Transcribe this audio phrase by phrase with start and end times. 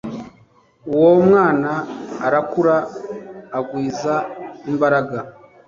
[0.93, 1.71] Uwo mwana
[2.25, 2.75] arakura
[3.57, 4.15] agwiza
[4.69, 5.17] imbaraga